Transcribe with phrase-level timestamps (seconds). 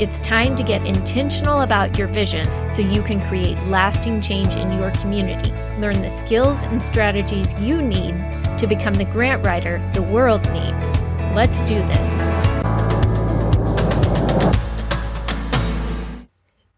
[0.00, 4.72] It's time to get intentional about your vision so you can create lasting change in
[4.72, 5.52] your community.
[5.78, 8.18] Learn the skills and strategies you need
[8.58, 11.04] to become the grant writer the world needs.
[11.32, 12.18] Let's do this.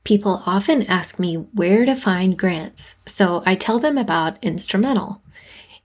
[0.05, 5.23] People often ask me where to find grants, so I tell them about Instrumentl.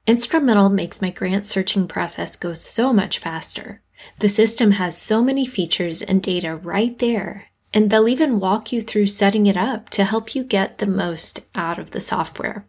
[0.05, 3.81] Instrumentl makes my grant searching process go so much faster.
[4.19, 8.81] The system has so many features and data right there, and they'll even walk you
[8.81, 12.65] through setting it up to help you get the most out of the software.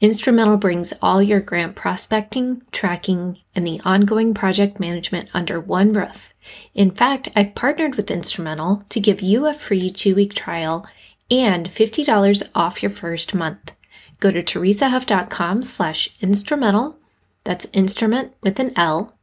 [0.00, 6.34] Instrumentl brings all your grant prospecting, tracking, and the ongoing project management under one roof.
[6.74, 10.86] In fact, I've partnered with Instrumentl to give you a free two week trial
[11.30, 13.72] and $50 off your first month.
[14.20, 16.96] Go to teresahuff.com slash instrumentl,
[17.44, 19.15] that's instrument with an L,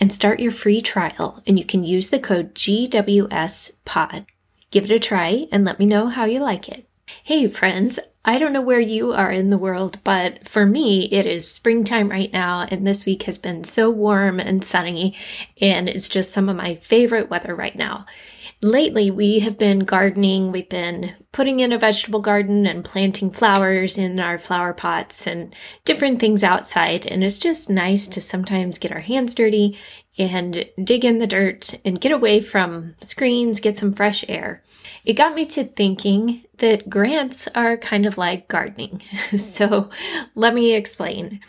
[0.00, 4.26] and start your free trial, and you can use the code GWSPOD.
[4.70, 6.88] Give it a try and let me know how you like it.
[7.22, 11.26] Hey friends, I don't know where you are in the world, but for me, it
[11.26, 15.16] is springtime right now, and this week has been so warm and sunny,
[15.60, 18.06] and it's just some of my favorite weather right now.
[18.62, 20.52] Lately, we have been gardening.
[20.52, 25.54] We've been putting in a vegetable garden and planting flowers in our flower pots and
[25.86, 27.06] different things outside.
[27.06, 29.78] And it's just nice to sometimes get our hands dirty
[30.18, 34.62] and dig in the dirt and get away from screens, get some fresh air.
[35.04, 39.02] It got me to thinking that grants are kind of like gardening.
[39.36, 39.90] so
[40.34, 41.40] let me explain.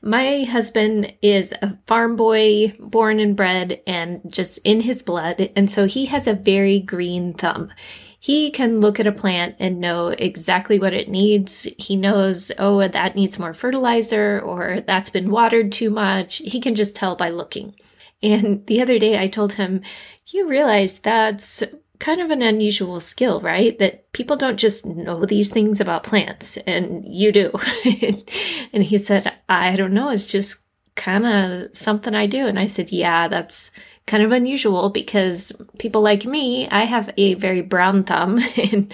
[0.00, 5.50] My husband is a farm boy, born and bred, and just in his blood.
[5.56, 7.72] And so he has a very green thumb.
[8.20, 11.66] He can look at a plant and know exactly what it needs.
[11.76, 16.36] He knows, oh, that needs more fertilizer or that's been watered too much.
[16.36, 17.74] He can just tell by looking.
[18.22, 19.82] And the other day I told him,
[20.26, 21.64] you realize that's
[22.02, 23.78] kind of an unusual skill, right?
[23.78, 27.52] That people don't just know these things about plants and you do.
[28.72, 30.10] and he said, I don't know.
[30.10, 30.62] It's just
[30.96, 32.48] kind of something I do.
[32.48, 33.70] And I said, yeah, that's
[34.08, 38.92] kind of unusual because people like me, I have a very brown thumb and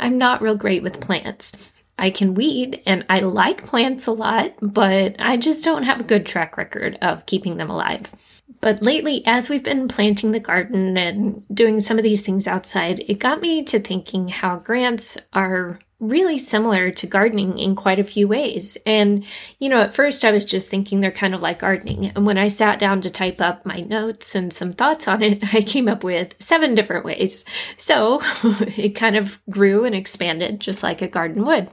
[0.00, 1.52] I'm not real great with plants.
[1.96, 6.04] I can weed and I like plants a lot, but I just don't have a
[6.04, 8.12] good track record of keeping them alive.
[8.60, 13.00] But lately, as we've been planting the garden and doing some of these things outside,
[13.06, 18.04] it got me to thinking how grants are really similar to gardening in quite a
[18.04, 18.78] few ways.
[18.86, 19.24] And,
[19.58, 22.06] you know, at first I was just thinking they're kind of like gardening.
[22.14, 25.42] And when I sat down to type up my notes and some thoughts on it,
[25.54, 27.44] I came up with seven different ways.
[27.76, 28.20] So
[28.76, 31.68] it kind of grew and expanded just like a garden would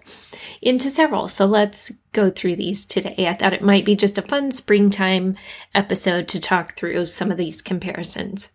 [0.65, 1.27] into several.
[1.27, 3.27] So let's go through these today.
[3.27, 5.35] I thought it might be just a fun springtime
[5.73, 8.49] episode to talk through some of these comparisons.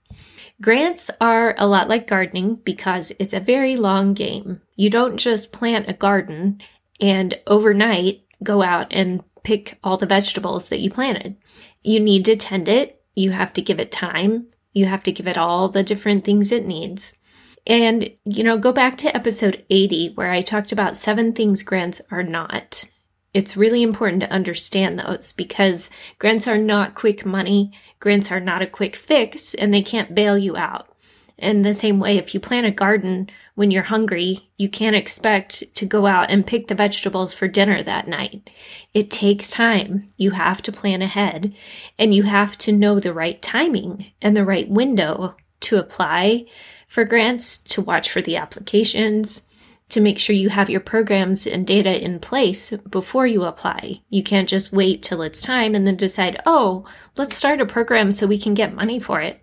[0.61, 4.61] Grants are a lot like gardening because it's a very long game.
[4.77, 6.61] You don't just plant a garden
[7.01, 11.37] and overnight go out and pick all the vegetables that you planted.
[11.83, 13.03] You need to tend it.
[13.15, 14.49] You have to give it time.
[14.73, 17.15] You have to give it all the different things it needs.
[17.71, 22.03] And, you know, go back to episode 80 where I talked about seven things grants
[22.11, 22.85] are not.
[23.33, 25.89] It's really important to understand those because
[26.19, 27.71] grants are not quick money.
[28.01, 30.89] Grants are not a quick fix and they can't bail you out.
[31.39, 35.73] In the same way, if you plant a garden when you're hungry, you can't expect
[35.77, 38.51] to go out and pick the vegetables for dinner that night.
[38.95, 40.09] It takes time.
[40.17, 41.55] You have to plan ahead
[41.97, 46.47] and you have to know the right timing and the right window to apply
[46.91, 49.47] for grants, to watch for the applications,
[49.91, 54.01] to make sure you have your programs and data in place before you apply.
[54.09, 56.85] You can't just wait till it's time and then decide, oh,
[57.17, 59.41] let's start a program so we can get money for it.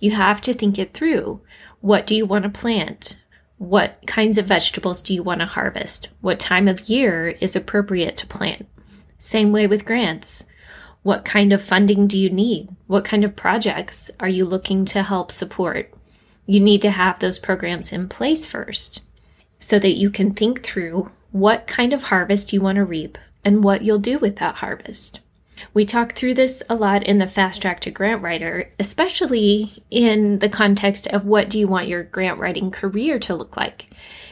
[0.00, 1.40] You have to think it through.
[1.80, 3.22] What do you want to plant?
[3.56, 6.10] What kinds of vegetables do you want to harvest?
[6.20, 8.68] What time of year is appropriate to plant?
[9.16, 10.44] Same way with grants.
[11.02, 12.68] What kind of funding do you need?
[12.86, 15.95] What kind of projects are you looking to help support?
[16.46, 19.02] You need to have those programs in place first
[19.58, 23.62] so that you can think through what kind of harvest you want to reap and
[23.62, 25.20] what you'll do with that harvest.
[25.72, 30.38] We talk through this a lot in the Fast Track to Grant Writer, especially in
[30.38, 33.88] the context of what do you want your grant writing career to look like?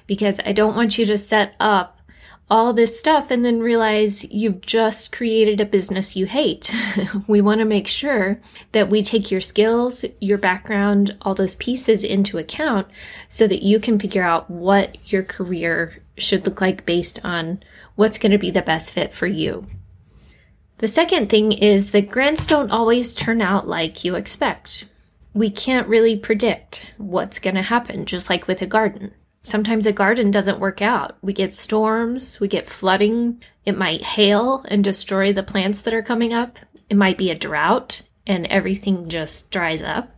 [0.06, 1.93] Because I don't want you to set up
[2.54, 6.72] all this stuff and then realize you've just created a business you hate.
[7.26, 8.40] we want to make sure
[8.70, 12.86] that we take your skills, your background, all those pieces into account
[13.28, 17.60] so that you can figure out what your career should look like based on
[17.96, 19.66] what's going to be the best fit for you.
[20.78, 24.84] The second thing is that grants don't always turn out like you expect.
[25.32, 29.12] We can't really predict what's going to happen, just like with a garden.
[29.44, 31.18] Sometimes a garden doesn't work out.
[31.20, 36.02] We get storms, we get flooding, it might hail and destroy the plants that are
[36.02, 36.58] coming up.
[36.88, 40.10] It might be a drought and everything just dries up.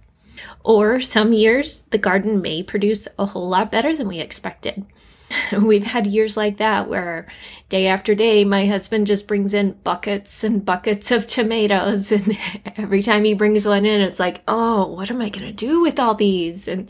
[0.62, 4.86] Or some years, the garden may produce a whole lot better than we expected.
[5.60, 7.26] We've had years like that where
[7.68, 12.12] day after day, my husband just brings in buckets and buckets of tomatoes.
[12.16, 12.38] And
[12.76, 15.80] every time he brings one in, it's like, oh, what am I going to do
[15.80, 16.68] with all these?
[16.68, 16.88] And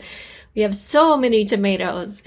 [0.57, 2.23] we have so many tomatoes.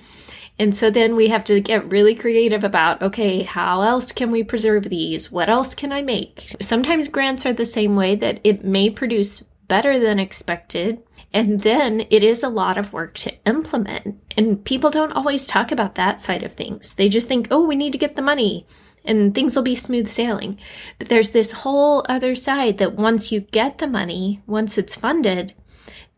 [0.56, 4.44] And so then we have to get really creative about, okay, how else can we
[4.44, 5.32] preserve these?
[5.32, 6.54] What else can I make?
[6.60, 12.06] Sometimes grants are the same way that it may produce better than expected and then
[12.10, 14.20] it is a lot of work to implement.
[14.36, 16.94] And people don't always talk about that side of things.
[16.94, 18.66] They just think, oh, we need to get the money
[19.04, 20.58] and things will be smooth sailing.
[20.98, 25.54] But there's this whole other side that once you get the money, once it's funded,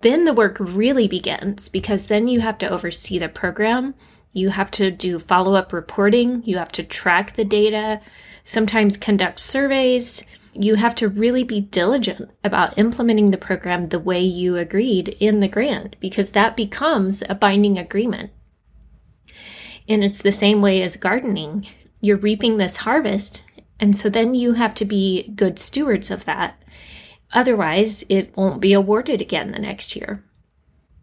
[0.03, 3.95] then the work really begins because then you have to oversee the program.
[4.33, 6.43] You have to do follow up reporting.
[6.45, 8.01] You have to track the data,
[8.45, 14.21] sometimes conduct surveys you have to really be diligent about implementing the program the way
[14.21, 18.31] you agreed in the grant because that becomes a binding agreement.
[19.89, 21.67] And it's the same way as gardening.
[22.01, 23.43] You're reaping this harvest,
[23.81, 26.62] and so then you have to be good stewards of that.
[27.33, 30.25] Otherwise, it won't be awarded again the next year.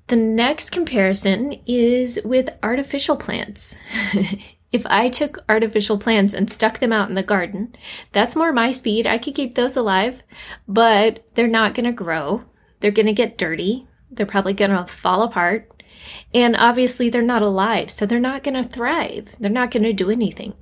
[0.08, 3.76] The next comparison is with artificial plants.
[4.72, 7.76] If I took artificial plants and stuck them out in the garden,
[8.12, 9.08] that's more my speed.
[9.08, 10.22] I could keep those alive,
[10.68, 12.44] but they're not going to grow.
[12.80, 13.88] They're going to get dirty.
[14.12, 15.84] They're probably going to fall apart.
[16.36, 19.36] And obviously, they're not alive, so they're not going to thrive.
[19.40, 20.54] They're not going to do anything.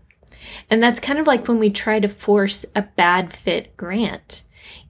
[0.70, 4.44] And that's kind of like when we try to force a bad fit grant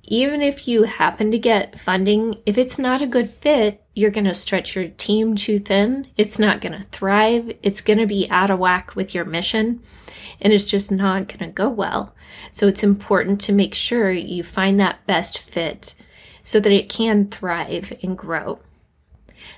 [0.07, 4.25] even if you happen to get funding, if it's not a good fit, you're going
[4.25, 6.07] to stretch your team too thin.
[6.15, 7.51] It's not going to thrive.
[7.62, 9.81] It's going to be out of whack with your mission
[10.39, 12.15] and it's just not going to go well.
[12.51, 15.95] So it's important to make sure you find that best fit
[16.44, 18.59] so that it can thrive and grow.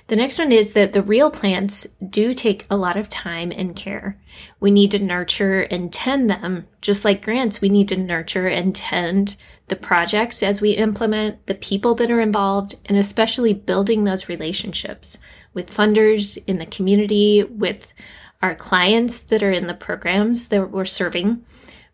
[0.08, 3.74] The next one is that the real plants do take a lot of time and
[3.74, 4.18] care.
[4.58, 6.66] We need to nurture and tend them.
[6.80, 9.36] Just like grants, we need to nurture and tend
[9.70, 15.18] the projects as we implement, the people that are involved, and especially building those relationships
[15.54, 17.94] with funders in the community, with
[18.42, 21.44] our clients that are in the programs that we're serving.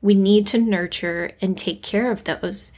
[0.03, 2.73] We need to nurture and take care of those.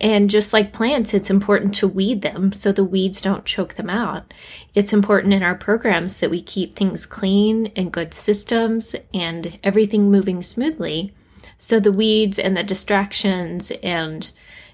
[0.00, 3.88] And just like plants, it's important to weed them so the weeds don't choke them
[3.88, 4.34] out.
[4.74, 10.10] It's important in our programs that we keep things clean and good systems and everything
[10.10, 11.14] moving smoothly
[11.62, 14.32] so the weeds and the distractions and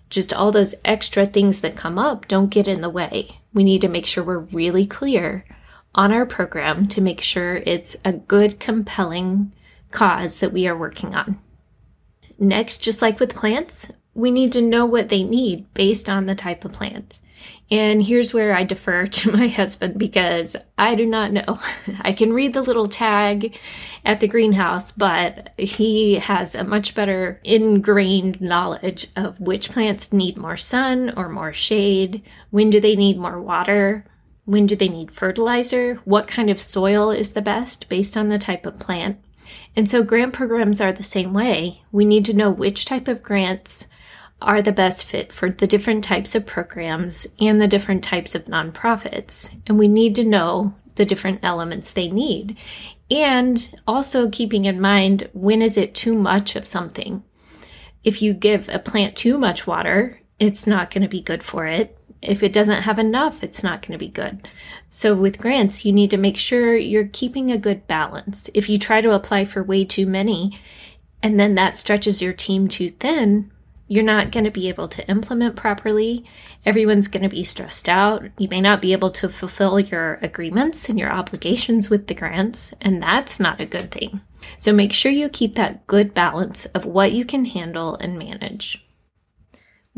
[0.09, 3.41] just all those extra things that come up don't get in the way.
[3.53, 5.45] We need to make sure we're really clear
[5.95, 9.53] on our program to make sure it's a good, compelling
[9.91, 11.39] cause that we are working on.
[12.39, 16.35] Next, just like with plants, we need to know what they need based on the
[16.35, 17.21] type of plant.
[17.71, 21.61] And here's where I defer to my husband because I do not know.
[22.01, 23.59] I can read the little tag
[24.05, 30.39] at the greenhouse, but he has a much better ingrained knowledge of which plants need
[30.39, 32.23] more sun or more shade.
[32.51, 34.07] When do they need more water?
[34.47, 35.97] When do they need fertilizer?
[36.05, 39.19] What kind of soil is the best based on the type of plant?
[39.77, 41.83] And so grant programs are the same way.
[41.93, 43.87] We need to know which type of grants
[44.41, 48.45] are the best fit for the different types of programs and the different types of
[48.45, 49.55] nonprofits.
[49.67, 52.57] And we need to know the different elements they need.
[53.11, 57.23] And also keeping in mind when is it too much of something?
[58.05, 61.67] If you give a plant too much water, it's not going to be good for
[61.67, 61.99] it.
[62.21, 64.47] If it doesn't have enough, it's not going to be good.
[64.89, 68.51] So with grants, you need to make sure you're keeping a good balance.
[68.55, 70.59] If you try to apply for way too many
[71.23, 73.51] and then that stretches your team too thin,
[73.89, 76.25] you're not going to be able to implement properly.
[76.65, 78.27] Everyone's going to be stressed out.
[78.37, 82.75] You may not be able to fulfill your agreements and your obligations with the grants,
[82.81, 84.21] and that's not a good thing.
[84.59, 88.85] So make sure you keep that good balance of what you can handle and manage.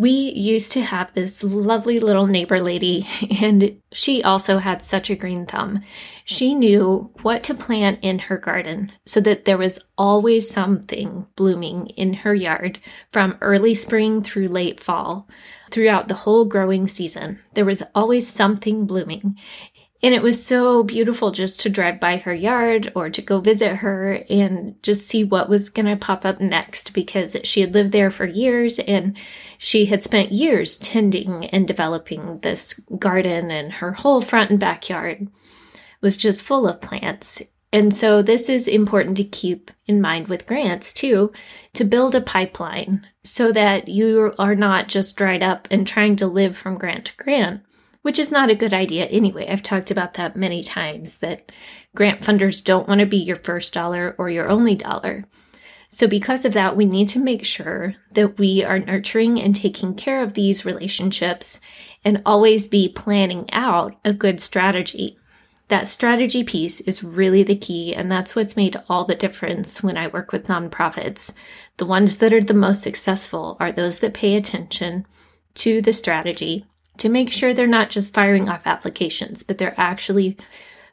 [0.00, 3.06] We used to have this lovely little neighbor lady,
[3.42, 5.82] and she also had such a green thumb.
[6.24, 11.88] She knew what to plant in her garden so that there was always something blooming
[11.98, 12.78] in her yard
[13.12, 15.28] from early spring through late fall.
[15.70, 19.36] Throughout the whole growing season, there was always something blooming.
[20.02, 23.76] And it was so beautiful just to drive by her yard or to go visit
[23.76, 27.92] her and just see what was going to pop up next because she had lived
[27.92, 29.16] there for years and
[29.58, 35.28] she had spent years tending and developing this garden and her whole front and backyard
[36.00, 37.42] was just full of plants.
[37.70, 41.30] And so this is important to keep in mind with grants too,
[41.74, 46.26] to build a pipeline so that you are not just dried up and trying to
[46.26, 47.60] live from grant to grant
[48.02, 49.46] which is not a good idea anyway.
[49.48, 51.52] I've talked about that many times that
[51.94, 55.24] grant funders don't want to be your first dollar or your only dollar.
[55.92, 59.94] So, because of that, we need to make sure that we are nurturing and taking
[59.96, 61.60] care of these relationships
[62.04, 65.18] and always be planning out a good strategy.
[65.66, 69.96] That strategy piece is really the key, and that's what's made all the difference when
[69.96, 71.34] I work with nonprofits.
[71.76, 75.06] The ones that are the most successful are those that pay attention
[75.54, 76.66] to the strategy
[77.00, 80.36] to make sure they're not just firing off applications, but they're actually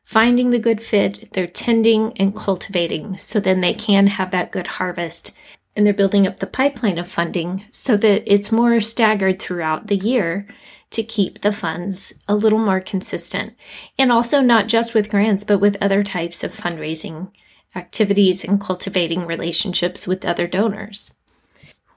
[0.06, 4.68] finding the good fit, they're tending and cultivating so then they can have that good
[4.68, 5.34] harvest.
[5.76, 9.98] And they're building up the pipeline of funding so that it's more staggered throughout the
[9.98, 10.48] year
[10.92, 13.54] to keep the funds a little more consistent.
[14.00, 17.32] And also not just with grants, but with other types of fundraising
[17.76, 21.12] activities and cultivating relationships with other donors.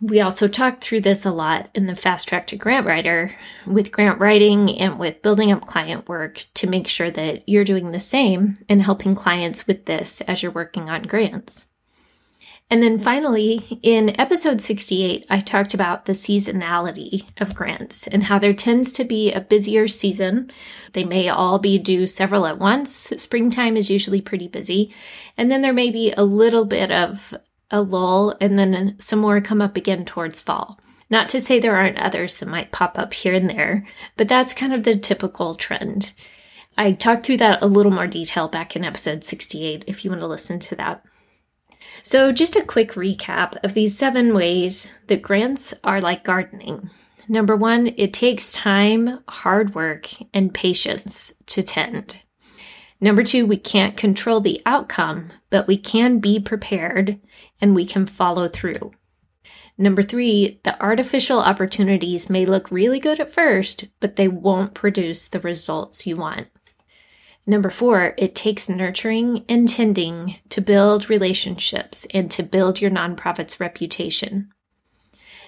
[0.02, 3.92] We also talked through this a lot in the fast track to grant writer with
[3.92, 8.00] grant writing and with building up client work to make sure that you're doing the
[8.00, 11.66] same and helping clients with this as you're working on grants.
[12.72, 18.38] And then finally, in episode 68, I talked about the seasonality of grants and how
[18.38, 20.52] there tends to be a busier season.
[20.92, 22.92] They may all be due several at once.
[23.16, 24.94] Springtime is usually pretty busy.
[25.36, 27.34] And then there may be a little bit of
[27.70, 30.80] a lull, and then some more come up again towards fall.
[31.08, 33.86] Not to say there aren't others that might pop up here and there,
[34.16, 36.12] but that's kind of the typical trend.
[36.78, 40.20] I talked through that a little more detail back in episode 68 if you want
[40.22, 41.04] to listen to that.
[42.02, 46.90] So, just a quick recap of these seven ways that grants are like gardening.
[47.28, 52.22] Number one, it takes time, hard work, and patience to tend.
[53.00, 57.18] Number two, we can't control the outcome, but we can be prepared
[57.60, 58.92] and we can follow through.
[59.78, 65.28] Number three, the artificial opportunities may look really good at first, but they won't produce
[65.28, 66.48] the results you want.
[67.46, 73.58] Number four, it takes nurturing and tending to build relationships and to build your nonprofit's
[73.58, 74.52] reputation.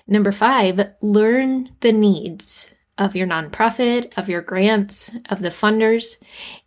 [0.06, 6.16] Number five, learn the needs of your nonprofit, of your grants, of the funders,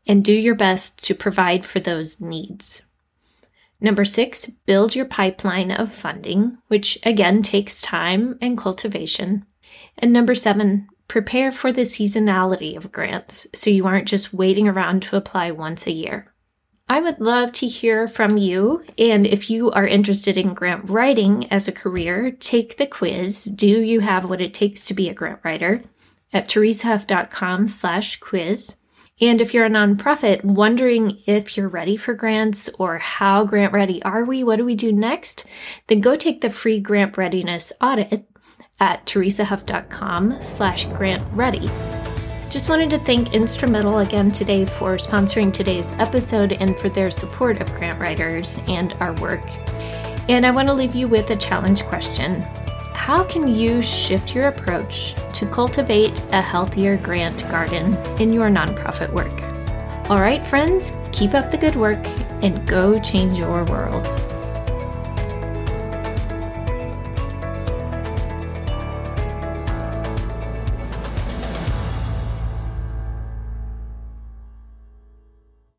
[0.07, 2.87] and do your best to provide for those needs.
[3.79, 9.45] Number six, build your pipeline of funding, which again takes time and cultivation.
[9.97, 15.03] And number seven, prepare for the seasonality of grants so you aren't just waiting around
[15.03, 16.33] to apply once a year.
[16.87, 18.83] I would love to hear from you.
[18.99, 23.45] And if you are interested in grant writing as a career, take the quiz.
[23.45, 25.83] Do you have what it takes to be a grant writer?
[26.35, 28.75] At teresahuff.com slash quiz.
[29.21, 34.03] And if you're a nonprofit wondering if you're ready for grants or how grant ready
[34.03, 35.45] are we, what do we do next,
[35.87, 38.27] then go take the free grant readiness audit
[38.81, 41.69] at teresahuff.com slash grant ready.
[42.49, 47.61] Just wanted to thank Instrumentl again today for sponsoring today's episode and for their support
[47.61, 49.45] of grant writers and our work.
[50.27, 52.45] And I want to leave you with a challenge question
[53.05, 59.13] how can you shift your approach to cultivate a healthier grant garden in your nonprofit
[59.13, 59.43] work?
[60.09, 62.03] All right, friends, keep up the good work
[62.41, 64.24] and go change your world.